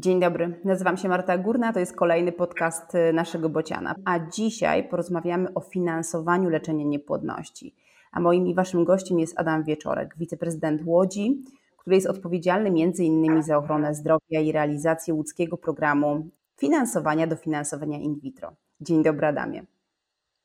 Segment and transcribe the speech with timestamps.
[0.00, 3.94] Dzień dobry, nazywam się Marta Górna, to jest kolejny podcast y, naszego Bociana.
[4.04, 7.74] A dzisiaj porozmawiamy o finansowaniu leczenia niepłodności.
[8.12, 11.44] A moim i waszym gościem jest Adam Wieczorek, wiceprezydent Łodzi,
[11.76, 13.42] który jest odpowiedzialny m.in.
[13.42, 18.52] za ochronę zdrowia i realizację łódzkiego programu finansowania dofinansowania in vitro.
[18.80, 19.64] Dzień dobry Adamie.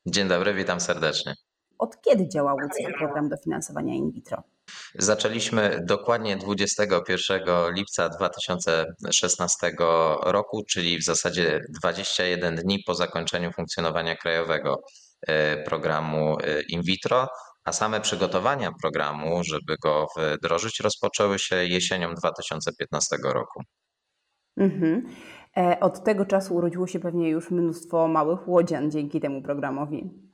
[0.06, 1.34] Dzień dobry, witam serdecznie.
[1.78, 4.42] Od kiedy działa łódzki program dofinansowania in vitro?
[4.94, 7.42] Zaczęliśmy dokładnie 21
[7.74, 9.72] lipca 2016
[10.22, 14.82] roku, czyli w zasadzie 21 dni po zakończeniu funkcjonowania krajowego
[15.26, 17.28] e, programu e, in vitro,
[17.64, 23.62] a same przygotowania programu, żeby go wdrożyć, rozpoczęły się jesienią 2015 roku.
[24.56, 25.06] Mhm.
[25.56, 30.25] E, od tego czasu urodziło się pewnie już mnóstwo małych łodzian dzięki temu programowi.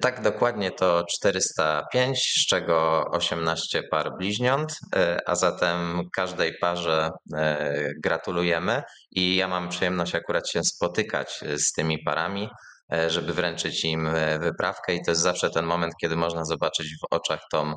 [0.00, 7.92] Tak, dokładnie to 405, z czego 18 par bliźniąt, e, a zatem każdej parze e,
[7.98, 12.48] gratulujemy i ja mam przyjemność akurat się spotykać z tymi parami
[12.92, 14.08] E, żeby wręczyć im
[14.40, 17.74] wyprawkę i to jest zawsze ten moment, kiedy można zobaczyć w oczach tą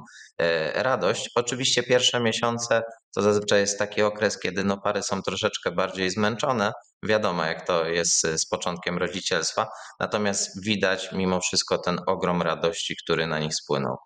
[0.73, 1.29] radość.
[1.35, 2.81] Oczywiście pierwsze miesiące
[3.15, 6.73] to zazwyczaj jest taki okres, kiedy no pary są troszeczkę bardziej zmęczone.
[7.03, 9.67] Wiadomo, jak to jest z początkiem rodzicielstwa,
[9.99, 13.97] natomiast widać mimo wszystko ten ogrom radości, który na nich spłynął.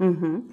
[0.00, 0.48] Mhm.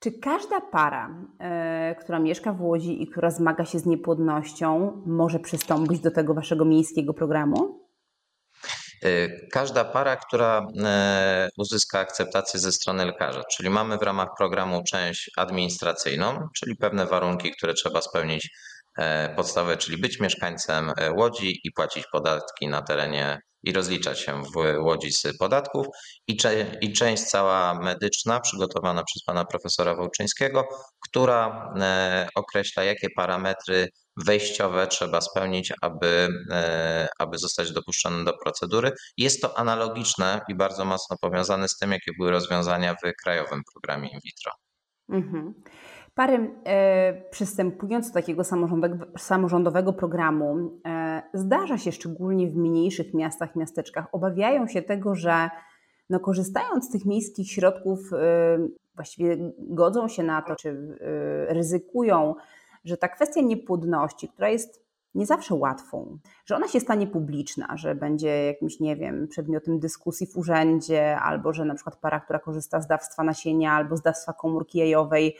[0.00, 5.38] Czy każda para, e, która mieszka w Łodzi i która zmaga się z niepłodnością, może
[5.38, 7.79] przystąpić do tego waszego miejskiego programu?
[9.04, 14.82] Y, każda para, która e, uzyska akceptację ze strony lekarza, czyli mamy w ramach programu
[14.84, 18.50] część administracyjną, czyli pewne warunki, które trzeba spełnić
[18.98, 24.56] e, podstawowe, czyli być mieszkańcem Łodzi i płacić podatki na terenie i rozliczać się w
[24.84, 25.86] Łodzi z podatków.
[26.26, 30.68] I, cze, i część cała medyczna przygotowana przez pana profesora Wołczyńskiego,
[31.08, 31.72] która
[32.34, 33.88] określa jakie parametry
[34.26, 38.92] wejściowe trzeba spełnić, aby, e, aby zostać dopuszczonym do procedury.
[39.16, 44.08] Jest to analogiczne i bardzo mocno powiązane z tym, jakie były rozwiązania w krajowym programie
[44.08, 44.52] in vitro.
[45.08, 45.54] Mhm.
[46.14, 48.42] Pary e, przystępując do takiego
[49.18, 55.50] samorządowego programu, e, zdarza się szczególnie w mniejszych miastach, miasteczkach, obawiają się tego, że
[56.10, 58.58] no, korzystając z tych miejskich środków, e,
[58.94, 62.34] właściwie godzą się na to, czy e, ryzykują
[62.84, 67.94] że ta kwestia niepłodności, która jest nie zawsze łatwą, że ona się stanie publiczna, że
[67.94, 72.80] będzie jakimś, nie wiem, przedmiotem dyskusji w urzędzie, albo że na przykład para, która korzysta
[72.80, 75.36] z dawstwa nasienia albo z dawstwa komórki jajowej,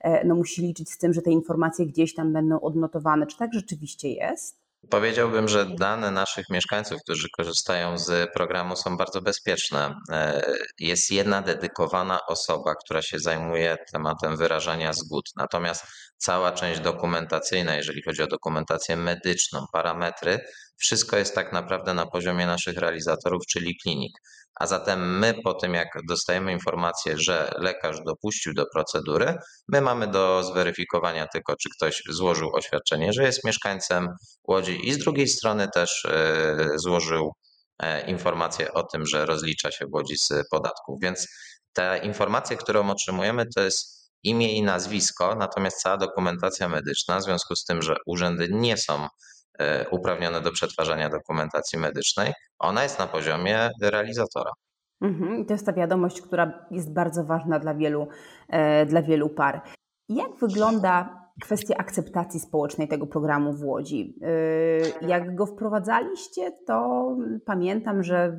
[0.00, 3.26] e, no musi liczyć z tym, że te informacje gdzieś tam będą odnotowane.
[3.26, 4.63] Czy tak rzeczywiście jest?
[4.90, 9.94] Powiedziałbym, że dane naszych mieszkańców, którzy korzystają z programu, są bardzo bezpieczne.
[10.10, 10.42] E,
[10.78, 15.24] jest jedna dedykowana osoba, która się zajmuje tematem wyrażania zgód.
[15.36, 15.84] Natomiast
[16.16, 20.40] cała część dokumentacyjna, jeżeli chodzi o dokumentację medyczną, parametry,
[20.76, 24.12] wszystko jest tak naprawdę na poziomie naszych realizatorów, czyli klinik.
[24.54, 29.36] A zatem my po tym, jak dostajemy informację, że lekarz dopuścił do procedury,
[29.68, 34.08] my mamy do zweryfikowania tylko, czy ktoś złożył oświadczenie, że jest mieszkańcem
[34.48, 37.32] Łodzi i z drugiej strony też e, złożył
[37.78, 40.98] e, informację o tym, że rozlicza się w Łodzi z podatków.
[41.02, 41.28] Więc
[41.72, 47.56] te informacje, którą otrzymujemy, to jest imię i nazwisko, natomiast cała dokumentacja medyczna, w związku
[47.56, 49.08] z tym, że urzędy nie są
[49.90, 54.50] uprawnione do przetwarzania dokumentacji medycznej, ona jest na poziomie realizatora.
[55.00, 55.44] Mhm.
[55.46, 58.08] To jest ta wiadomość, która jest bardzo ważna dla wielu,
[58.48, 59.62] e, dla wielu par.
[60.08, 64.18] Jak wygląda kwestia akceptacji społecznej tego programu w Łodzi?
[64.22, 67.08] E, jak go wprowadzaliście, to
[67.44, 68.38] pamiętam, że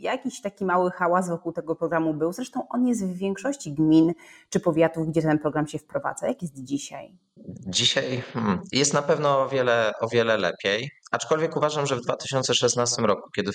[0.00, 2.32] jakiś taki mały hałas wokół tego programu był.
[2.32, 4.12] Zresztą on jest w większości gmin
[4.50, 6.28] czy powiatów, gdzie ten program się wprowadza.
[6.28, 7.18] Jak jest dzisiaj?
[7.66, 13.02] Dzisiaj hmm, jest na pewno o wiele, o wiele lepiej, aczkolwiek uważam, że w 2016
[13.02, 13.50] roku, kiedy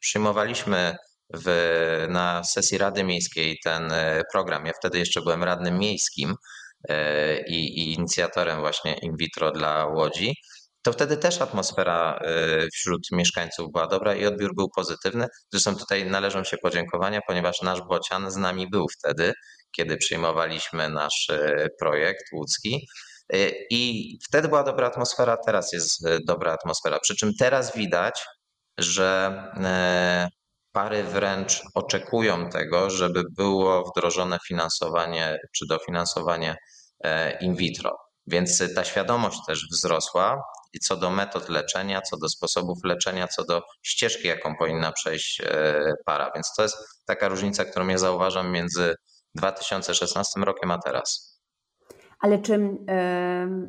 [0.00, 0.96] przyjmowaliśmy
[1.34, 6.34] w, na sesji Rady Miejskiej ten e, program, ja wtedy jeszcze byłem radnym miejskim
[6.88, 10.34] e, i, i inicjatorem właśnie in vitro dla Łodzi,
[10.84, 12.20] to wtedy też atmosfera
[12.64, 15.26] y, wśród mieszkańców była dobra i odbiór był pozytywny.
[15.52, 19.32] Zresztą tutaj należą się podziękowania, ponieważ nasz Bocian z nami był wtedy,
[19.76, 22.86] kiedy przyjmowaliśmy nasz y, projekt łódzki.
[23.34, 27.00] Y, I wtedy była dobra atmosfera, teraz jest dobra atmosfera.
[27.00, 28.24] Przy czym teraz widać,
[28.78, 29.34] że
[30.72, 36.56] pary wręcz oczekują tego, żeby było wdrożone finansowanie czy dofinansowanie
[37.40, 37.96] in vitro.
[38.26, 40.42] Więc ta świadomość też wzrosła
[40.74, 45.40] i co do metod leczenia, co do sposobów leczenia, co do ścieżki, jaką powinna przejść
[45.40, 46.30] e, para.
[46.34, 46.76] Więc to jest
[47.06, 48.94] taka różnica, którą ja zauważam między
[49.34, 51.34] 2016 rokiem a teraz.
[52.20, 52.78] Ale czy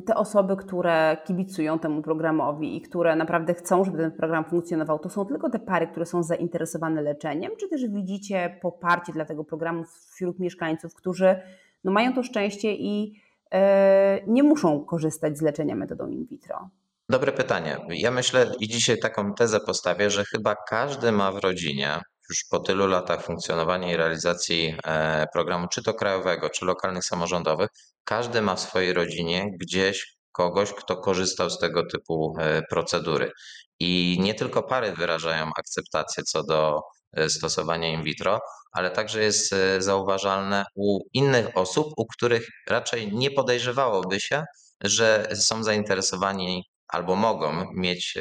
[0.05, 5.09] te osoby, które kibicują temu programowi i które naprawdę chcą, żeby ten program funkcjonował, to
[5.09, 9.83] są tylko te pary, które są zainteresowane leczeniem, czy też widzicie poparcie dla tego programu
[10.13, 11.41] wśród mieszkańców, którzy
[11.83, 13.21] no, mają to szczęście i
[13.51, 16.69] e, nie muszą korzystać z leczenia metodą in vitro?
[17.09, 17.77] Dobre pytanie.
[17.89, 22.59] Ja myślę i dzisiaj taką tezę postawię, że chyba każdy ma w rodzinie już po
[22.59, 27.69] tylu latach funkcjonowania i realizacji e, programu, czy to krajowego, czy lokalnych samorządowych,
[28.03, 33.31] każdy ma w swojej rodzinie gdzieś kogoś, kto korzystał z tego typu e, procedury.
[33.79, 36.81] I nie tylko pary wyrażają akceptację co do
[37.13, 38.39] e, stosowania in vitro,
[38.71, 44.43] ale także jest zauważalne u innych osób, u których raczej nie podejrzewałoby się,
[44.83, 46.63] że są zainteresowani
[46.95, 48.17] albo mogą mieć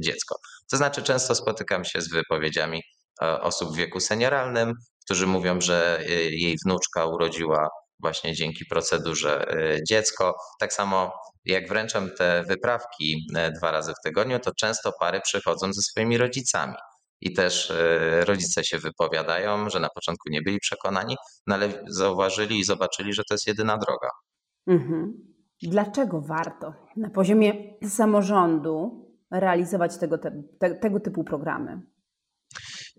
[0.00, 0.36] dziecko.
[0.70, 2.82] To znaczy, często spotykam się z wypowiedziami,
[3.22, 4.74] E, osób w wieku senioralnym,
[5.04, 7.68] którzy mówią, że e, jej wnuczka urodziła
[7.98, 10.34] właśnie dzięki procedurze e, dziecko.
[10.60, 11.12] Tak samo
[11.44, 13.26] jak wręczam te wyprawki
[13.56, 16.74] dwa razy w tygodniu, to często pary przychodzą ze swoimi rodzicami.
[17.20, 17.72] I też
[18.24, 23.22] rodzice się wypowiadają, że na początku nie byli przekonani, no ale zauważyli i zobaczyli, że
[23.28, 24.08] to jest jedyna droga.
[24.66, 25.29] Mhm.
[25.62, 31.80] Dlaczego warto na poziomie samorządu realizować tego, te, tego typu programy?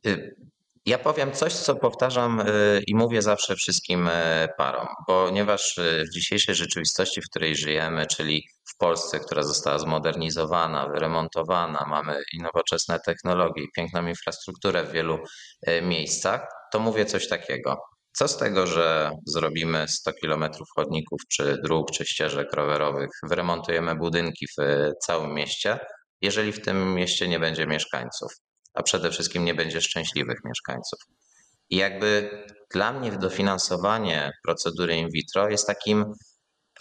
[0.08, 0.36] Y,
[0.86, 4.12] ja powiem coś, co powtarzam y, i mówię zawsze wszystkim y,
[4.58, 5.80] parom, ponieważ
[6.10, 8.44] w dzisiejszej rzeczywistości, w której żyjemy, czyli
[8.74, 15.18] w Polsce, która została zmodernizowana, wyremontowana, mamy nowoczesne technologie, piękną infrastrukturę w wielu
[15.82, 17.91] miejscach, to mówię coś takiego.
[18.14, 24.46] Co z tego, że zrobimy 100 km chodników, czy dróg, czy ścieżek rowerowych, wyremontujemy budynki
[24.48, 25.80] w całym mieście,
[26.22, 28.32] jeżeli w tym mieście nie będzie mieszkańców?
[28.74, 31.00] a przede wszystkim nie będzie szczęśliwych mieszkańców.
[31.70, 32.30] I jakby
[32.74, 36.14] dla mnie dofinansowanie procedury in vitro jest takim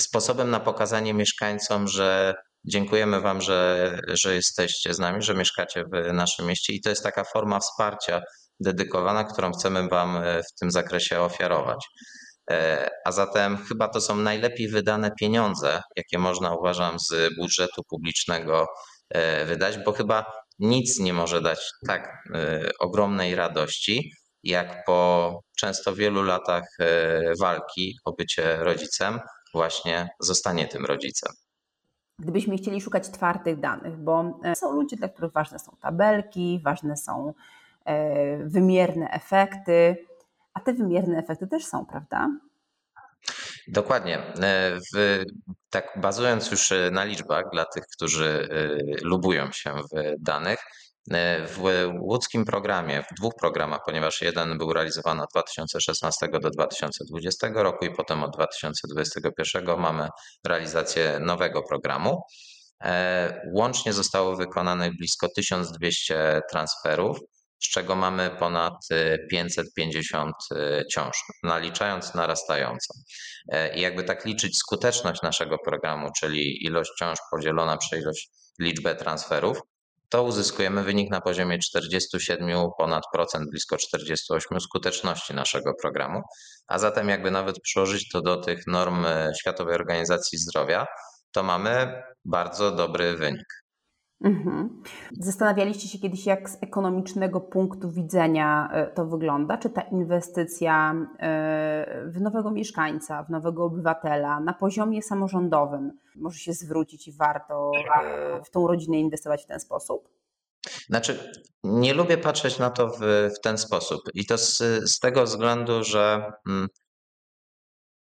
[0.01, 2.35] sposobem na pokazanie mieszkańcom, że
[2.65, 7.03] dziękujemy Wam, że, że jesteście z nami, że mieszkacie w naszym mieście i to jest
[7.03, 8.23] taka forma wsparcia
[8.61, 11.89] dedykowana, którą chcemy Wam e, w tym zakresie ofiarować.
[12.51, 18.67] E, a zatem chyba to są najlepiej wydane pieniądze, jakie można uważam z budżetu publicznego
[19.11, 22.25] e, wydać, bo chyba nic nie może dać tak
[22.81, 24.13] ogromnej radości,
[24.45, 26.65] jak po często wielu latach
[27.41, 29.21] walki o bycie rodzicem,
[29.55, 31.33] właśnie zostanie tym rodzicem.
[32.19, 37.35] Gdybyśmy chcieli szukać twardych danych, bo są ludzie, dla których ważne są tabelki, ważne są
[38.45, 39.97] wymierne efekty,
[40.55, 42.29] a te wymierne efekty też są, prawda?
[43.69, 44.19] Dokładnie.
[44.19, 45.25] E, w,
[45.71, 50.59] tak bazując już e, na liczbach dla tych, którzy e, lubują się w danych,
[51.47, 57.85] w łódzkim programie, w dwóch programach, ponieważ jeden był realizowany od 2016 do 2020 roku
[57.85, 60.09] i potem od 2021 mamy
[60.47, 62.23] realizację nowego programu.
[63.55, 67.19] Łącznie zostało wykonanych blisko 1200 transferów
[67.63, 68.75] z czego mamy ponad
[69.31, 72.95] 550 y, y, ciąż, naliczając narastającą.
[73.49, 78.31] E, I jakby tak liczyć skuteczność naszego programu, czyli ilość ciąż podzielona przez ilość
[78.61, 79.61] liczbę transferów,
[80.09, 86.23] to uzyskujemy wynik na poziomie 47 ponad procent, blisko 48 skuteczności naszego programu.
[86.67, 90.87] A zatem jakby nawet przyłożyć to do tych norm e, Światowej Organizacji Zdrowia,
[91.33, 93.47] to mamy bardzo dobry wynik.
[94.25, 94.83] Mhm.
[95.21, 99.59] Zastanawialiście się kiedyś, jak z ekonomicznego punktu widzenia e, to wygląda?
[99.59, 106.53] Czy ta inwestycja e, w nowego mieszkańca, w nowego obywatela na poziomie samorządowym może się
[106.53, 107.71] zwrócić i warto
[108.03, 110.09] e, w tą rodzinę inwestować w ten sposób?
[110.87, 111.33] Znaczy,
[111.65, 113.01] nie lubię patrzeć na to w,
[113.39, 114.01] w ten sposób.
[114.15, 114.59] I to z,
[114.91, 116.69] z tego względu, że mm,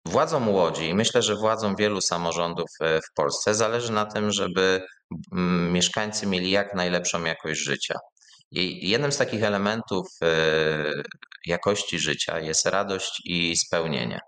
[0.05, 4.83] Władzom Łodzi i myślę, że władzom wielu samorządów e, w Polsce zależy na tym, żeby
[5.33, 7.99] mm, mieszkańcy mieli jak najlepszą jakość życia.
[8.51, 10.93] I jednym z takich elementów e,
[11.47, 14.21] jakości życia jest radość i spełnienie.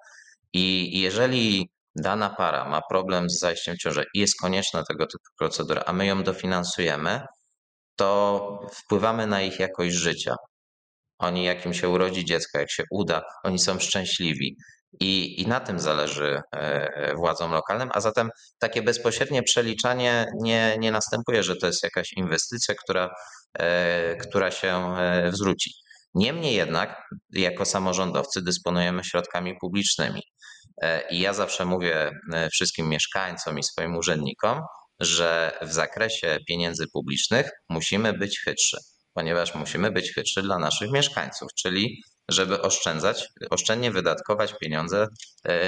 [0.53, 5.25] I jeżeli dana para ma problem z zajściem w ciążę i jest konieczna tego typu
[5.39, 7.21] procedura, a my ją dofinansujemy,
[7.97, 10.37] to wpływamy na ich jakość życia.
[11.19, 14.57] Oni, jak im się urodzi dziecko, jak się uda, oni są szczęśliwi.
[15.01, 20.93] I, I na tym zależy e, władzom lokalnym, a zatem takie bezpośrednie przeliczanie nie, nie
[20.93, 23.15] następuje, że to jest jakaś inwestycja, która,
[23.59, 25.71] e, która się e, zwróci.
[26.15, 30.23] Niemniej jednak, jako samorządowcy, dysponujemy środkami publicznymi.
[31.11, 32.11] I ja zawsze mówię
[32.53, 34.61] wszystkim mieszkańcom i swoim urzędnikom,
[35.01, 38.77] że w zakresie pieniędzy publicznych musimy być chytrzy,
[39.15, 45.07] ponieważ musimy być chytrzy dla naszych mieszkańców, czyli żeby oszczędzać, oszczędnie wydatkować pieniądze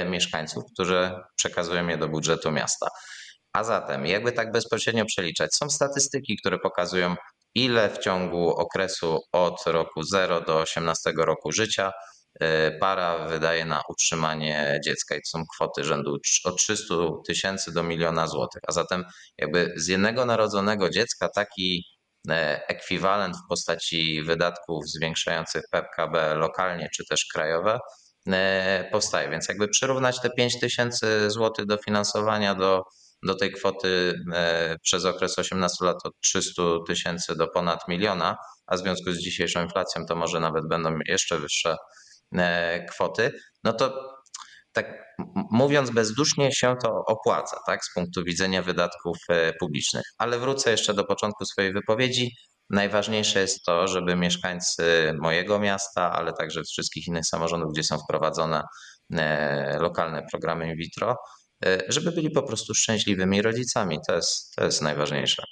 [0.09, 2.87] mieszkańców, którzy przekazują je do budżetu miasta.
[3.53, 7.15] A zatem, jakby tak bezpośrednio przeliczać, są statystyki, które pokazują,
[7.55, 11.91] ile w ciągu okresu od roku 0 do 18 roku życia
[12.41, 12.45] y,
[12.79, 16.95] para wydaje na utrzymanie dziecka i to są kwoty rzędu od 300
[17.27, 18.61] tysięcy do miliona złotych.
[18.67, 19.05] A zatem
[19.37, 21.96] jakby z jednego narodzonego dziecka taki e,
[22.67, 27.79] ekwiwalent w postaci wydatków zwiększających PKB lokalnie czy też krajowe
[28.27, 29.29] e, powstaje.
[29.29, 31.27] Więc jakby przyrównać te 5 tysięcy
[31.65, 32.83] dofinansowania do
[33.23, 38.75] do tej kwoty e, przez okres 18 lat od 300 tysięcy do ponad miliona, a
[38.75, 41.75] w związku z dzisiejszą inflacją to może nawet będą jeszcze wyższe
[42.33, 43.31] e, kwoty,
[43.63, 44.16] no to
[44.73, 45.15] tak
[45.51, 50.03] mówiąc bezdusznie się to opłaca, tak, z punktu widzenia wydatków e, publicznych.
[50.17, 52.31] Ale wrócę jeszcze do początku swojej wypowiedzi.
[52.69, 58.63] Najważniejsze jest to, żeby mieszkańcy mojego miasta, ale także wszystkich innych samorządów, gdzie są wprowadzone
[59.79, 61.15] lokalne programy in vitro,
[61.65, 63.99] E, żeby byli po prostu szczęśliwymi rodzicami.
[64.07, 65.43] To jest, to jest najważniejsze.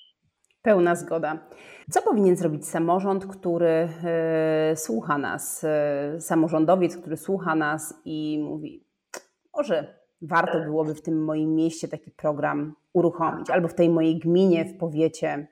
[0.62, 1.50] Pełna zgoda.
[1.92, 8.85] Co powinien zrobić samorząd, który e, słucha nas, e, samorządowiec, który słucha nas i mówi,
[9.56, 14.66] może warto byłoby w tym moim mieście taki program uruchomić, albo w tej mojej gminie,
[14.66, 15.48] w powiecie?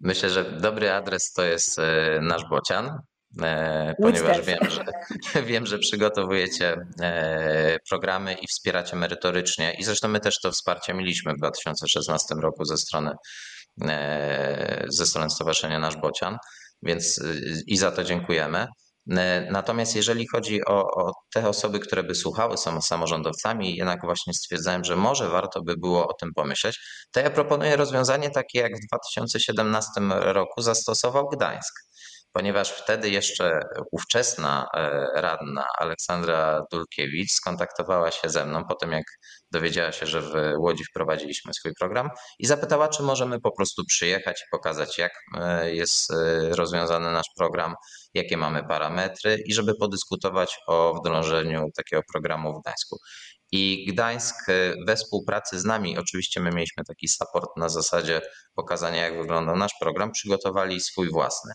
[0.00, 1.80] Myślę, że dobry adres to jest
[2.20, 3.00] nasz Bocian.
[3.42, 4.84] E, ponieważ wiem że,
[5.50, 9.76] wiem, że przygotowujecie e, programy i wspieracie merytorycznie.
[9.78, 13.12] I zresztą my też to wsparcie mieliśmy w 2016 roku ze strony,
[13.88, 16.36] e, ze strony Stowarzyszenia Nasz Bocian,
[16.82, 17.20] więc
[17.66, 18.66] i za to dziękujemy.
[19.50, 24.84] Natomiast jeżeli chodzi o, o, te osoby, które by słuchały, są samorządowcami jednak właśnie stwierdzałem,
[24.84, 26.80] że może warto by było o tym pomyśleć,
[27.12, 31.89] to ja proponuję rozwiązanie takie, jak w 2017 roku zastosował Gdańsk
[32.32, 33.60] ponieważ wtedy jeszcze
[33.92, 39.04] ówczesna e, radna Aleksandra Dulkiewicz skontaktowała się ze mną po tym, jak
[39.50, 44.40] dowiedziała się, że w Łodzi wprowadziliśmy swój program i zapytała, czy możemy po prostu przyjechać
[44.40, 46.16] i pokazać, jak e, jest e,
[46.56, 47.74] rozwiązany nasz program,
[48.14, 52.96] jakie mamy parametry i żeby podyskutować o wdrożeniu takiego programu w Gdańsku.
[53.52, 54.36] I Gdańsk
[54.86, 58.20] we współpracy z nami, oczywiście my mieliśmy taki support na zasadzie
[58.54, 61.52] pokazania, jak wygląda nasz program, przygotowali swój własny.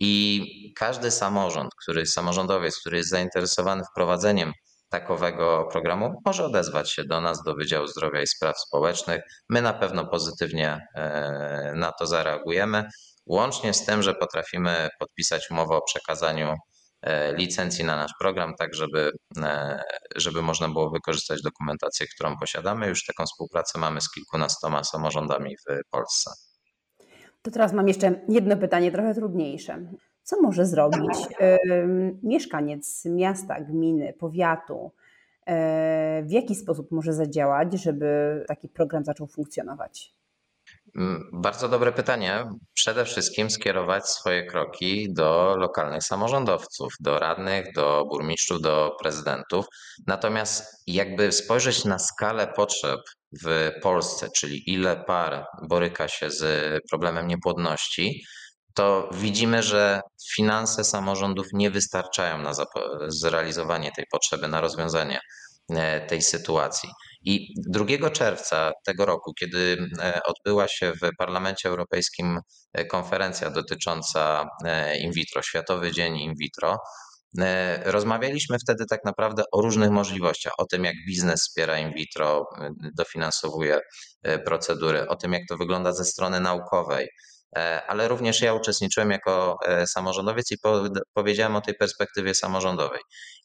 [0.00, 4.52] I każdy samorząd, który samorządowiec, który jest zainteresowany wprowadzeniem
[4.88, 9.22] takowego programu, może odezwać się do nas, do Wydziału Zdrowia i Spraw Społecznych.
[9.48, 12.88] My na pewno pozytywnie e, na to zareagujemy,
[13.26, 16.54] łącznie z tym, że potrafimy podpisać umowę o przekazaniu
[17.02, 19.10] e, licencji na nasz program, tak żeby,
[19.42, 19.82] e,
[20.16, 22.88] żeby można było wykorzystać dokumentację, którą posiadamy.
[22.88, 26.30] Już taką współpracę mamy z kilkunastoma samorządami w Polsce.
[27.46, 29.78] To teraz mam jeszcze jedno pytanie, trochę trudniejsze.
[30.22, 34.92] Co może zrobić y, mieszkaniec miasta, gminy, powiatu?
[35.42, 35.52] Y,
[36.22, 40.14] w jaki sposób może zadziałać, żeby taki program zaczął funkcjonować?
[40.96, 42.44] Mm, bardzo dobre pytanie.
[42.74, 49.66] Przede wszystkim skierować swoje kroki do lokalnych samorządowców, do radnych, do burmistrzów, do prezydentów.
[50.06, 53.00] Natomiast jakby spojrzeć na skalę potrzeb
[53.44, 56.44] w Polsce, czyli ile par boryka się z
[56.90, 58.22] problemem niepłodności,
[58.76, 60.00] to widzimy, że
[60.34, 62.52] finanse samorządów nie wystarczają na
[63.08, 65.20] zrealizowanie tej potrzeby, na rozwiązanie
[65.70, 66.88] e, tej sytuacji.
[67.24, 72.40] I 2 czerwca tego roku, kiedy e, odbyła się w Parlamencie Europejskim
[72.72, 74.48] e, konferencja dotycząca
[75.00, 76.78] in vitro, Światowy Dzień in vitro,
[77.84, 82.70] rozmawialiśmy wtedy tak naprawdę o różnych możliwościach, o tym jak biznes wspiera in vitro, e,
[82.94, 83.80] dofinansowuje
[84.22, 87.08] e, procedury, o tym jak to wygląda ze strony naukowej,
[87.88, 90.56] ale również ja uczestniczyłem jako samorządowiec i
[91.14, 93.00] powiedziałem o tej perspektywie samorządowej.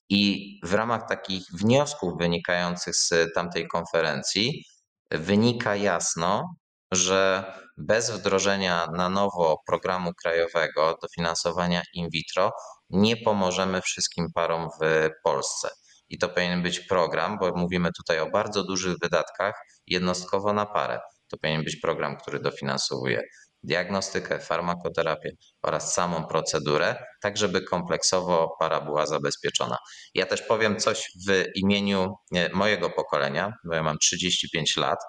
[0.10, 4.64] I w ramach takich wniosków wynikających z tamtej konferencji
[5.12, 6.56] wynika jasno,
[6.92, 7.46] że
[7.78, 12.52] bez wdrożenia na nowo programu krajowego dofinansowania in vitro
[12.92, 15.70] nie pomożemy wszystkim parom w Polsce.
[16.10, 19.54] I to powinien być program, bo mówimy tutaj o bardzo dużych wydatkach
[19.88, 21.00] jednostkowo na parę.
[21.28, 23.22] To powinien być program, który dofinansowuje
[23.64, 25.32] diagnostykę, farmakoterapię
[25.64, 29.78] oraz samą procedurę, tak żeby kompleksowo para była zabezpieczona.
[30.14, 32.16] Ja też powiem coś w imieniu
[32.54, 35.00] mojego pokolenia, bo ja mam 35 lat,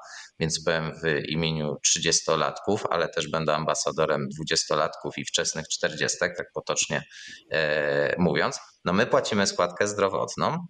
[0.41, 7.03] więc powiem w imieniu 30-latków, ale też będę ambasadorem 20-latków i wczesnych 40, tak potocznie
[7.51, 8.59] e, mówiąc.
[8.85, 10.67] No my płacimy składkę zdrowotną,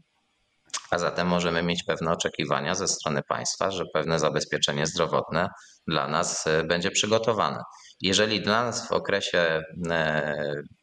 [0.90, 5.48] a zatem możemy mieć pewne oczekiwania ze strony państwa, że pewne zabezpieczenie zdrowotne
[5.86, 7.62] dla nas e, będzie przygotowane.
[8.00, 10.34] Jeżeli dla nas w okresie e,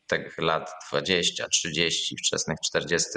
[0.07, 3.09] tych lat 20, 30, wczesnych 40,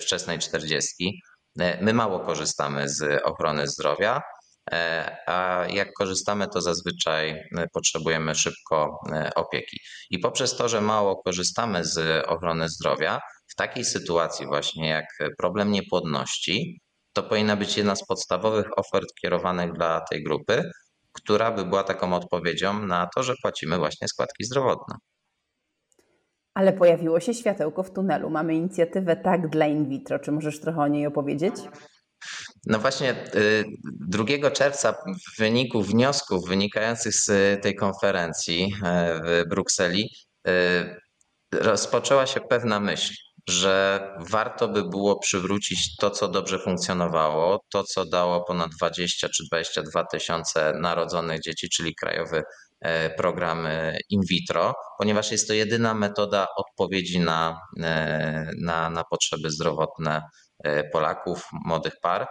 [0.00, 1.22] wczesnej 40.
[1.80, 4.22] My mało korzystamy z ochrony zdrowia,
[5.26, 9.00] a jak korzystamy, to zazwyczaj potrzebujemy szybko
[9.34, 9.80] opieki.
[10.10, 13.20] I poprzez to, że mało korzystamy z ochrony zdrowia,
[13.52, 15.06] w takiej sytuacji właśnie jak
[15.38, 16.80] problem niepłodności,
[17.12, 20.70] to powinna być jedna z podstawowych ofert kierowanych dla tej grupy,
[21.12, 24.94] która by była taką odpowiedzią na to, że płacimy właśnie składki zdrowotne.
[26.54, 28.30] Ale pojawiło się światełko w tunelu.
[28.30, 30.18] Mamy inicjatywę Tak dla in vitro.
[30.18, 31.54] Czy możesz trochę o niej opowiedzieć?
[32.66, 33.14] No właśnie
[33.84, 37.26] 2 y, czerwca w wyniku wniosków wynikających z
[37.62, 40.10] tej konferencji e, w Brukseli
[40.48, 40.52] y,
[41.52, 43.14] rozpoczęła się pewna myśl
[43.48, 49.44] że warto by było przywrócić to, co dobrze funkcjonowało, to, co dało ponad 20 czy
[49.46, 52.42] 22 tysiące narodzonych dzieci, czyli krajowy
[52.80, 59.04] e, program e, in vitro, ponieważ jest to jedyna metoda odpowiedzi na, e, na, na
[59.04, 60.22] potrzeby zdrowotne
[60.92, 62.26] Polaków, młodych par.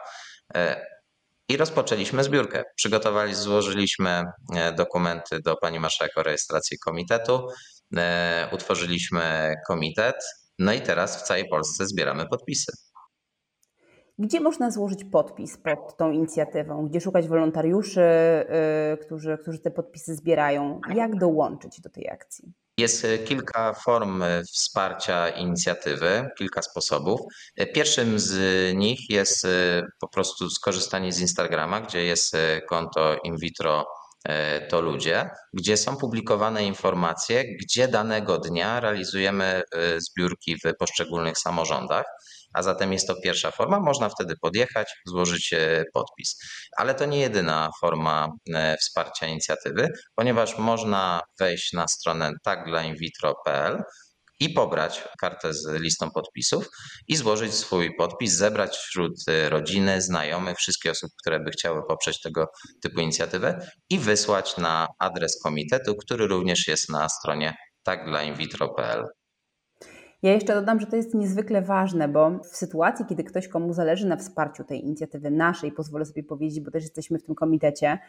[1.50, 2.64] I rozpoczęliśmy zbiórkę.
[2.76, 4.24] Przygotowali, złożyliśmy
[4.78, 7.48] dokumenty do pani marszałek o rejestracji komitetu,
[8.52, 10.16] utworzyliśmy komitet,
[10.60, 12.72] no i teraz w całej Polsce zbieramy podpisy.
[14.20, 16.88] Gdzie można złożyć podpis pod tą inicjatywą?
[16.88, 18.02] Gdzie szukać wolontariuszy,
[18.90, 20.82] yy, którzy, którzy te podpisy zbierają?
[20.96, 22.54] Jak dołączyć do tej akcji?
[22.78, 27.22] Jest y, kilka form y, wsparcia inicjatywy, kilka sposobów.
[27.62, 28.34] Y, pierwszym z
[28.76, 29.48] nich jest
[30.00, 32.38] po prostu skorzystanie z Instagrama, gdzie jest
[32.70, 33.86] konto in vitro
[34.70, 42.06] to ludzie, gdzie są publikowane informacje, gdzie danego dnia realizujemy e, zbiórki w poszczególnych samorządach.
[42.54, 46.40] A zatem jest to pierwsza forma, można wtedy podjechać, złożyć e, podpis.
[46.78, 48.30] Ale to nie jedyna forma
[48.80, 53.84] wsparcia inicjatywy, ponieważ można wejść na stronę takdlainvitro.pl
[54.42, 56.70] i pobrać kartę z listą podpisów
[57.08, 62.22] i złożyć swój podpis, zebrać wśród y, rodziny, znajomych, wszystkie osób, które by chciały poprzeć
[62.22, 62.48] tego
[62.84, 69.06] typu inicjatywę i wysłać na adres komitetu, który również jest na stronie takdlainvitro.pl.
[70.24, 74.08] Ja jeszcze dodam, że to jest niezwykle ważne, bo w sytuacji, kiedy ktoś komu zależy
[74.08, 78.00] na wsparciu tej inicjatywy naszej, pozwolę sobie powiedzieć, bo też jesteśmy w tym komitecie,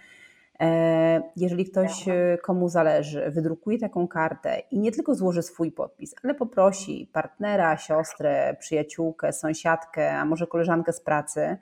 [1.37, 6.35] jeżeli ktoś e, komu zależy, wydrukuje taką kartę i nie tylko złoży swój podpis, ale
[6.35, 11.57] poprosi partnera, siostrę, przyjaciółkę, sąsiadkę, a może koleżankę z pracy,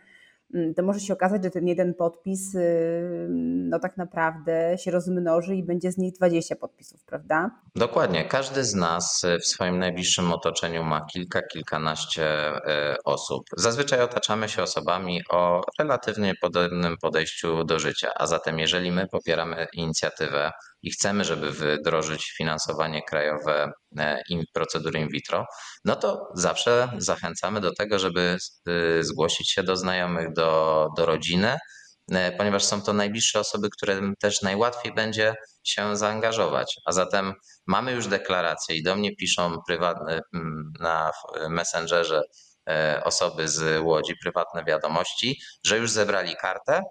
[0.76, 3.26] to może się okazać, że ten jeden podpis y,
[3.70, 7.50] no tak naprawdę się rozmnoży i będzie z nich 20 podpisów, prawda?
[7.76, 8.24] Dokładnie.
[8.24, 13.42] Każdy z nas w swoim najbliższym otoczeniu ma kilka, kilkanaście e, osób.
[13.56, 19.66] Zazwyczaj otaczamy się osobami o relatywnie podobnym podejściu do życia, a zatem jeżeli my popieramy
[19.72, 20.50] inicjatywę
[20.82, 25.46] i chcemy, żeby wdrożyć finansowanie krajowe e, procedury in vitro,
[25.84, 28.36] no to zawsze zachęcamy do tego, żeby
[28.68, 31.58] y, zgłosić się do znajomych, do, do rodziny,
[32.12, 36.76] e, ponieważ są to najbliższe osoby, którym też najłatwiej będzie się zaangażować.
[36.86, 37.34] A zatem
[37.66, 40.20] mamy już deklaracje i do mnie piszą prywatne
[40.80, 41.10] na
[41.48, 42.22] Messengerze
[42.68, 46.82] e, osoby z Łodzi, prywatne wiadomości, że już zebrali kartę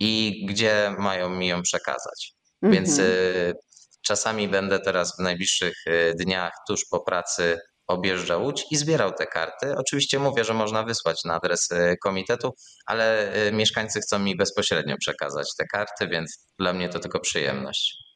[0.00, 2.39] i gdzie mają mi ją przekazać.
[2.62, 2.72] Mhm.
[2.72, 3.54] Więc y,
[4.02, 9.26] czasami będę teraz w najbliższych y, dniach tuż po pracy objeżdżał Łódź i zbierał te
[9.26, 9.76] karty.
[9.76, 12.54] Oczywiście mówię, że można wysłać na adres y, komitetu,
[12.86, 18.10] ale mieszkańcy chcą mi bezpośrednio przekazać te karty, więc dla mnie to tylko przyjemność.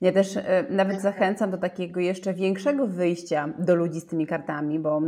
[0.00, 0.28] Ja też
[0.70, 5.02] nawet zachęcam do takiego jeszcze większego wyjścia do ludzi z tymi kartami, bo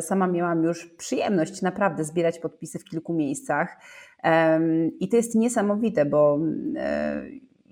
[0.00, 3.76] sama miałam już przyjemność naprawdę zbierać podpisy w kilku miejscach.
[5.00, 6.38] I to jest niesamowite, bo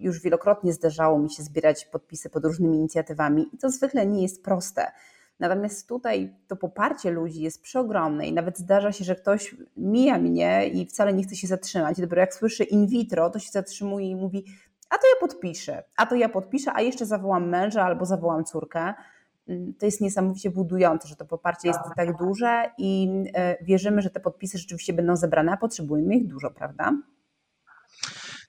[0.03, 4.45] już wielokrotnie zdarzało mi się zbierać podpisy pod różnymi inicjatywami i to zwykle nie jest
[4.45, 4.93] proste.
[5.41, 10.69] Natomiast tutaj to poparcie ludzi jest przeogromne i nawet zdarza się, że ktoś mija mnie
[10.69, 12.01] i wcale nie chce się zatrzymać.
[12.01, 14.45] Dopiero jak słyszy in vitro, to się zatrzymuje i mówi:
[14.91, 18.95] A to ja podpiszę, a to ja podpiszę, a jeszcze zawołam męża albo zawołam córkę.
[19.49, 24.11] Mm, to jest niesamowicie budujące, że to poparcie jest tak duże i e, wierzymy, że
[24.11, 26.93] te podpisy rzeczywiście będą zebrane, a potrzebujemy ich dużo, prawda?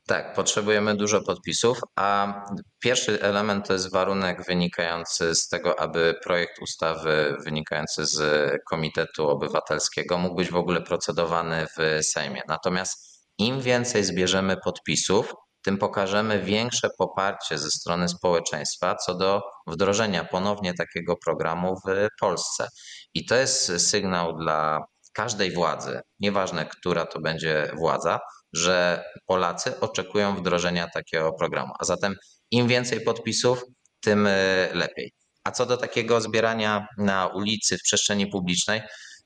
[0.08, 2.42] Tak, potrzebujemy dużo podpisów, a
[2.80, 8.22] pierwszy element to jest warunek wynikający z tego, aby projekt ustawy wynikający z
[8.70, 12.42] Komitetu Obywatelskiego mógł być w ogóle procedowany w Sejmie.
[12.48, 20.26] Natomiast im więcej zbierzemy podpisów, tym pokażemy większe poparcie ze strony społeczeństwa co do wdrożenia
[20.26, 22.68] ponownie takiego programu w Polsce.
[23.13, 24.80] I to jest sygnał dla
[25.13, 28.20] każdej władzy, nieważne która to będzie władza,
[28.54, 31.74] że Polacy oczekują wdrożenia takiego programu.
[31.80, 32.16] A zatem
[32.52, 33.63] im więcej podpisów,
[34.02, 35.13] tym e, lepiej.
[35.44, 38.82] A co do takiego zbierania na ulicy, w przestrzeni publicznej,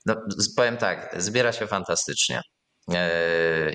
[0.06, 0.16] no
[0.56, 2.42] powiem tak, zbiera się fantastycznie.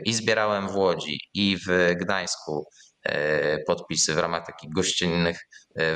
[0.05, 2.65] I zbierałem w Łodzi, i w Gdańsku
[3.67, 5.39] podpisy w ramach takich gościnnych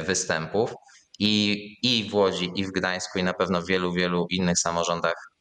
[0.06, 0.74] występów.
[1.20, 5.14] I, I w Łodzi, i w Gdańsku, i na pewno w wielu, wielu innych samorządach
[5.14, 5.37] E,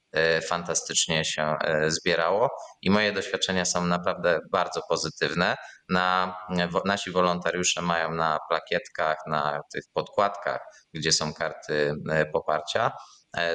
[0.48, 2.50] fantastycznie się e, zbierało
[2.82, 5.56] i moje doświadczenia są naprawdę bardzo pozytywne.
[5.88, 6.36] Na,
[6.84, 10.60] nasi wolontariusze mają na plakietkach, na tych podkładkach,
[10.94, 12.92] gdzie są karty e, poparcia,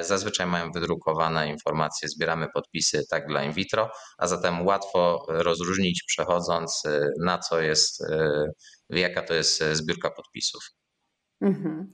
[0.00, 6.82] Zazwyczaj mają wydrukowane informacje, zbieramy podpisy tak dla in vitro, a zatem łatwo rozróżnić przechodząc
[7.20, 8.04] na co jest,
[8.90, 10.62] jaka to jest zbiórka podpisów.
[11.40, 11.92] Mhm.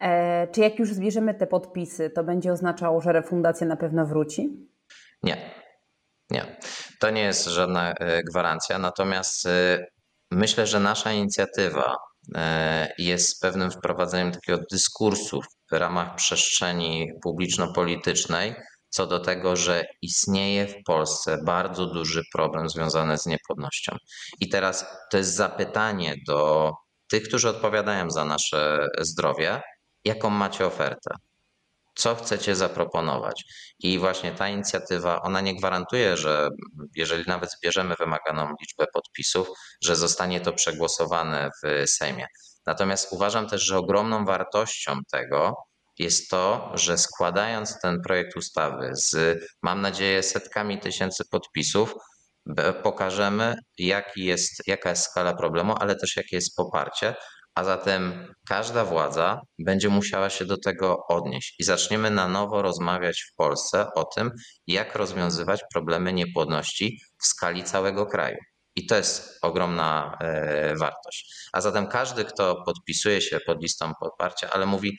[0.00, 4.68] E, czy jak już zbierzemy te podpisy, to będzie oznaczało, że refundacja na pewno wróci?
[5.22, 5.54] Nie.
[6.30, 6.58] Nie.
[7.00, 9.86] To nie jest żadna e, gwarancja, natomiast e,
[10.30, 11.96] myślę, że nasza inicjatywa
[12.98, 15.40] jest pewnym wprowadzeniem takiego dyskursu
[15.72, 18.54] w ramach przestrzeni publiczno-politycznej
[18.90, 23.96] co do tego, że istnieje w Polsce bardzo duży problem związany z niepłodnością.
[24.40, 26.72] I teraz to jest zapytanie do
[27.10, 29.60] tych, którzy odpowiadają za nasze zdrowie,
[30.04, 31.14] jaką macie ofertę,
[31.94, 33.44] co chcecie zaproponować.
[33.78, 36.48] I właśnie ta inicjatywa, ona nie gwarantuje, że
[36.96, 39.48] jeżeli nawet zbierzemy wymaganą liczbę podpisów,
[39.84, 42.26] że zostanie to przegłosowane w Sejmie.
[42.66, 45.54] Natomiast uważam też, że ogromną wartością tego
[45.98, 51.94] jest to, że składając ten projekt ustawy z, mam nadzieję, setkami tysięcy podpisów,
[52.82, 57.14] pokażemy, jaki jest, jaka jest skala problemu, ale też jakie jest poparcie,
[57.54, 63.22] a zatem każda władza będzie musiała się do tego odnieść i zaczniemy na nowo rozmawiać
[63.22, 64.30] w Polsce o tym,
[64.66, 68.36] jak rozwiązywać problemy niepłodności w skali całego kraju.
[68.76, 71.48] I to jest ogromna e, wartość.
[71.52, 74.98] A zatem każdy, kto podpisuje się pod listą poparcia, ale mówi,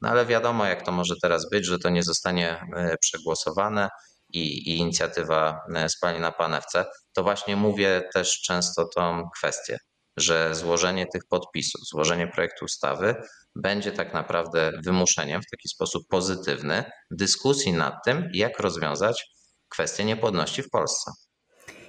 [0.00, 3.88] no ale wiadomo, jak to może teraz być, że to nie zostanie e, przegłosowane
[4.28, 9.78] i, i inicjatywa e, spalnie na panewce, to właśnie mówię też często tą kwestię
[10.16, 13.14] że złożenie tych podpisów, złożenie projektu ustawy
[13.56, 19.24] będzie tak naprawdę wymuszeniem w taki sposób pozytywny dyskusji nad tym, jak rozwiązać
[19.68, 21.12] kwestię niepłodności w Polsce.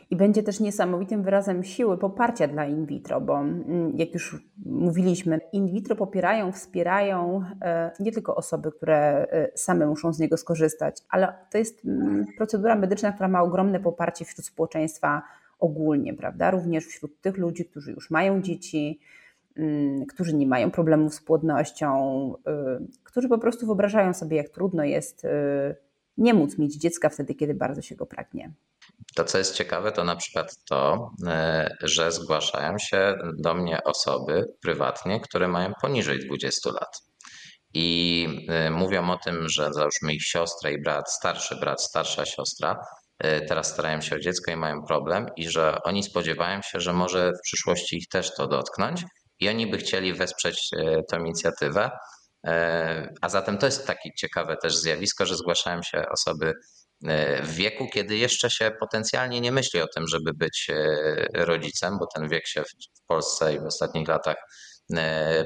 [0.09, 5.39] I będzie też niesamowitym wyrazem siły poparcia dla in vitro, bo mm, jak już mówiliśmy,
[5.53, 10.97] in vitro popierają, wspierają e, nie tylko osoby, które e, same muszą z niego skorzystać,
[11.09, 15.21] ale to jest mm, procedura medyczna, która ma ogromne poparcie wśród społeczeństwa
[15.63, 16.52] ogólnie, prawda?
[16.52, 18.99] Również wśród tych ludzi, którzy już mają dzieci,
[19.58, 21.88] mm, którzy nie mają problemów z płodnością,
[22.82, 25.30] y, którzy po prostu wyobrażają sobie, jak trudno jest y,
[26.17, 28.54] nie móc mieć dziecka wtedy, kiedy bardzo się go pragnie.
[29.15, 31.12] To, co jest ciekawe, to na przykład to,
[31.82, 37.02] y, że zgłaszają się do mnie osoby prywatnie, które mają poniżej 20 lat.
[37.76, 38.28] I
[38.71, 43.02] mówią o tym, że załóżmy ich siostra i brat, starszy brat, starsza siostra E,
[43.47, 47.31] teraz starają się o dziecko i mają problem, i że oni spodziewają się, że może
[47.31, 49.03] w przyszłości ich też to dotknąć,
[49.39, 51.91] i oni by chcieli wesprzeć e, tę inicjatywę.
[52.47, 56.53] E, a zatem to jest takie ciekawe też zjawisko, że zgłaszają się osoby
[57.43, 60.71] w wieku, kiedy jeszcze się potencjalnie nie myśli o tym, żeby być
[61.33, 64.36] rodzicem, bo ten wiek się w Polsce i w ostatnich latach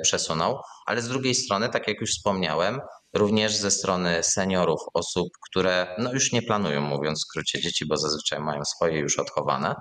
[0.02, 2.80] przesunął, ale z drugiej strony, tak jak już wspomniałem,
[3.18, 7.98] również ze strony seniorów, osób, które no już nie planują, mówiąc w skrócie, dzieci, bo
[7.98, 9.76] zazwyczaj mają swoje już odchowane,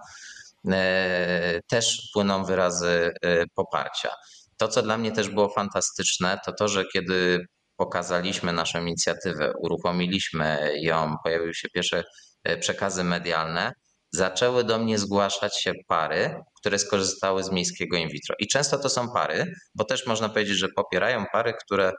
[0.70, 4.10] e, też płyną wyrazy e, poparcia.
[4.56, 7.46] To, co dla mnie też było fantastyczne, to to, że kiedy
[7.76, 12.04] pokazaliśmy naszą inicjatywę, uruchomiliśmy ją, pojawiły się pierwsze
[12.44, 13.72] e, przekazy medialne,
[14.10, 18.34] zaczęły do mnie zgłaszać się pary, które skorzystały z miejskiego in vitro.
[18.38, 21.92] I często to są pary, bo też można powiedzieć, że popierają pary, które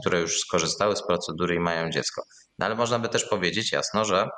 [0.00, 2.22] które już skorzystały z procedury i mają dziecko.
[2.58, 4.28] No ale można by też powiedzieć jasno, że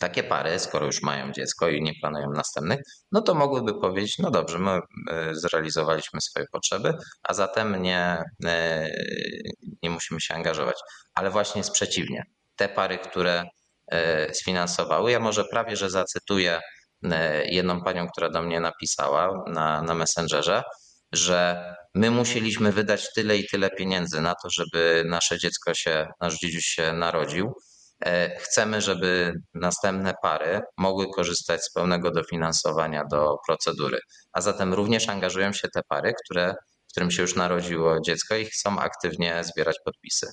[0.00, 2.80] takie pary, skoro już mają dziecko i nie planują następnych,
[3.12, 4.70] no to mogłyby powiedzieć, no dobrze, my
[5.10, 8.88] e, zrealizowaliśmy swoje potrzeby, a zatem nie, e,
[9.82, 10.76] nie musimy się angażować.
[11.14, 12.24] Ale właśnie jest przeciwnie.
[12.56, 13.44] Te pary, które
[14.32, 16.60] sfinansowały, ja może prawie, że zacytuję
[17.46, 20.62] jedną panią, która do mnie napisała na, na Messengerze,
[21.12, 26.38] że my musieliśmy wydać tyle i tyle pieniędzy na to, żeby nasze dziecko się, nasz
[26.38, 27.52] dziedzic się narodził.
[28.04, 33.98] E, chcemy, żeby następne pary mogły korzystać z pełnego dofinansowania do procedury.
[34.32, 36.54] A zatem również angażują się te pary, które,
[36.90, 40.26] którym się już narodziło dziecko i chcą aktywnie zbierać podpisy.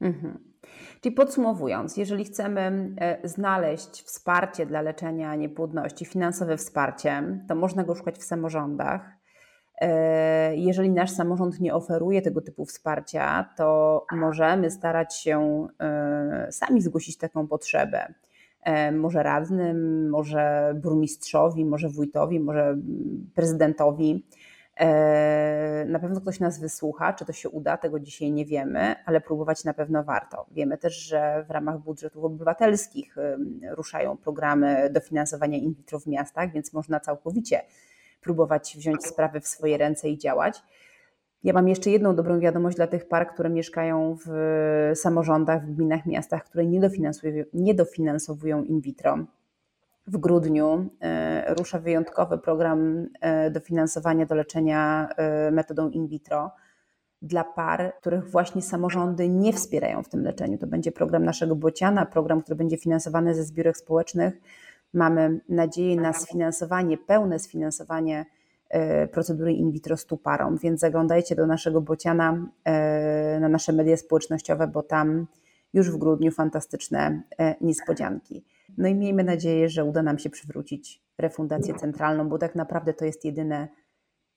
[0.00, 0.54] Mhm.
[1.00, 7.94] Czyli podsumowując, jeżeli chcemy e, znaleźć wsparcie dla leczenia niepłodności, finansowe wsparcie, to można go
[7.94, 9.23] szukać w samorządach.
[9.84, 16.82] E, jeżeli nasz samorząd nie oferuje tego typu wsparcia, to możemy starać się e, sami
[16.82, 18.14] zgłosić taką potrzebę.
[18.62, 22.76] E, może radnym, może burmistrzowi, może wójtowi, może
[23.34, 24.26] prezydentowi.
[25.86, 29.64] Na pewno ktoś nas wysłucha, czy to się uda, tego dzisiaj nie wiemy, ale próbować
[29.64, 30.46] na pewno warto.
[30.50, 33.16] Wiemy też, że w ramach budżetów obywatelskich
[33.70, 37.60] ruszają programy dofinansowania in vitro w miastach, więc można całkowicie
[38.24, 40.62] próbować wziąć sprawy w swoje ręce i działać.
[41.44, 44.30] Ja mam jeszcze jedną dobrą wiadomość dla tych par, które mieszkają w
[44.94, 46.66] samorządach, w gminach, miastach, które
[47.52, 49.18] nie dofinansowują, in vitro.
[50.06, 56.50] W grudniu e, rusza wyjątkowy program e, dofinansowania do leczenia e, metodą in vitro
[57.22, 60.58] dla par, których właśnie samorządy nie wspierają w tym leczeniu.
[60.58, 64.40] To będzie program naszego Bociana, program, który będzie finansowany ze zbiórek społecznych
[64.94, 68.26] Mamy nadzieję na sfinansowanie, pełne sfinansowanie
[68.68, 73.96] e, procedury in vitro stu parom, więc zaglądajcie do naszego bociana e, na nasze media
[73.96, 75.26] społecznościowe, bo tam
[75.72, 78.44] już w grudniu fantastyczne e, niespodzianki.
[78.78, 83.04] No i miejmy nadzieję, że uda nam się przywrócić refundację centralną, bo tak naprawdę to
[83.04, 83.68] jest jedyne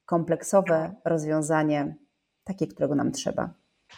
[0.05, 1.95] kompleksowe rozwiązanie,
[2.43, 3.53] takie, którego nam trzeba.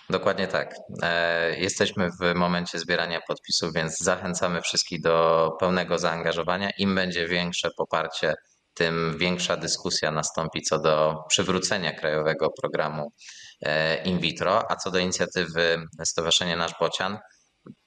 [0.10, 0.76] Dokładnie tak.
[1.02, 6.70] E, jesteśmy w momencie zbierania podpisów, więc zachęcamy wszystkich do pełnego zaangażowania.
[6.78, 8.34] Im będzie większe poparcie,
[8.74, 13.12] tym większa dyskusja nastąpi co do przywrócenia krajowego programu
[13.62, 17.18] e, in vitro, a co do inicjatywy Stowarzyszenia Nasz Bocian,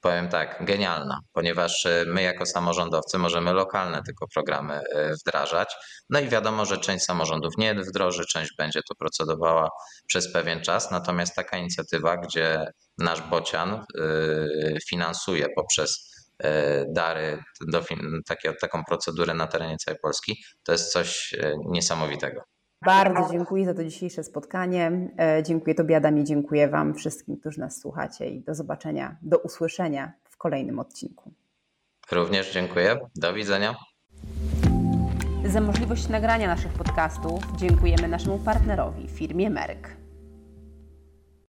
[0.01, 5.75] Powiem tak, genialna, ponieważ y, my jako samorządowcy możemy lokalne tylko programy y, wdrażać.
[6.11, 9.69] No i wiadomo, że część samorządów nie wdroży, część będzie to procedowała
[10.07, 10.91] przez pewien czas.
[10.91, 12.67] Natomiast taka inicjatywa, gdzie
[12.99, 16.13] nasz bocian y, finansuje poprzez
[16.89, 17.43] dary
[18.27, 21.35] takie, taką procedurę na terenie całej Polski, to jest coś
[21.71, 22.52] niesamowitego.
[22.85, 25.11] Bardzo dziękuję za to dzisiejsze spotkanie.
[25.19, 30.13] E, dziękuję Tobie, Adamie, dziękuję Wam wszystkim, którzy nas słuchacie i do zobaczenia, do usłyszenia
[30.31, 31.33] w kolejnym odcinku.
[32.13, 32.99] Również dziękuję.
[33.17, 33.75] Do widzenia.
[35.45, 40.02] Za możliwość nagrania naszych podcastów dziękujemy naszemu partnerowi, firmie Merck.